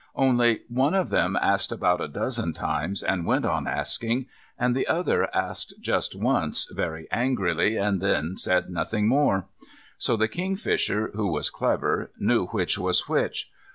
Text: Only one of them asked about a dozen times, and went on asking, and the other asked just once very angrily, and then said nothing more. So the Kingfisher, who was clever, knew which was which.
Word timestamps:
Only 0.15 0.61
one 0.67 0.95
of 0.95 1.09
them 1.09 1.37
asked 1.39 1.71
about 1.71 2.01
a 2.01 2.07
dozen 2.07 2.53
times, 2.53 3.03
and 3.03 3.23
went 3.23 3.45
on 3.45 3.67
asking, 3.67 4.25
and 4.57 4.75
the 4.75 4.87
other 4.87 5.29
asked 5.31 5.75
just 5.79 6.15
once 6.15 6.65
very 6.73 7.07
angrily, 7.11 7.77
and 7.77 8.01
then 8.01 8.35
said 8.35 8.71
nothing 8.71 9.07
more. 9.07 9.45
So 9.99 10.17
the 10.17 10.27
Kingfisher, 10.27 11.11
who 11.13 11.27
was 11.31 11.51
clever, 11.51 12.09
knew 12.17 12.47
which 12.47 12.79
was 12.79 13.07
which. 13.07 13.51